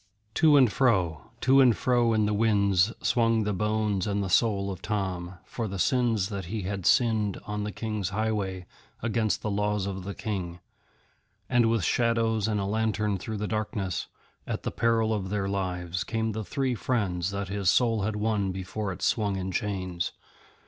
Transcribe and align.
To 0.33 0.57
and 0.57 0.71
fro, 0.71 1.29
to 1.41 1.61
and 1.61 1.77
fro 1.77 2.11
in 2.13 2.25
the 2.25 2.33
winds 2.33 2.91
swung 3.05 3.43
the 3.43 3.53
bones 3.53 4.07
and 4.07 4.23
the 4.23 4.31
soul 4.31 4.71
of 4.71 4.81
Tom, 4.81 5.35
for 5.45 5.67
the 5.67 5.77
sins 5.77 6.29
that 6.29 6.45
he 6.45 6.63
had 6.63 6.87
sinned 6.87 7.37
on 7.45 7.63
the 7.65 7.71
King's 7.71 8.09
highway 8.09 8.65
against 9.03 9.43
the 9.43 9.51
laws 9.51 9.85
of 9.85 10.03
the 10.03 10.15
King; 10.15 10.59
and 11.47 11.69
with 11.69 11.83
shadows 11.83 12.47
and 12.47 12.59
a 12.59 12.65
lantern 12.65 13.19
through 13.19 13.37
the 13.37 13.47
darkness, 13.47 14.07
at 14.47 14.63
the 14.63 14.71
peril 14.71 15.13
of 15.13 15.29
their 15.29 15.47
lives, 15.47 16.03
came 16.03 16.31
the 16.31 16.43
three 16.43 16.73
friends 16.73 17.29
that 17.29 17.49
his 17.49 17.69
soul 17.69 18.01
had 18.01 18.15
won 18.15 18.51
before 18.51 18.91
it 18.91 19.03
swung 19.03 19.35
in 19.35 19.51
chains. 19.51 20.13